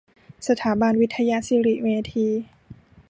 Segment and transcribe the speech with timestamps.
[0.47, 2.27] สถาบันวิทยสิริเมธี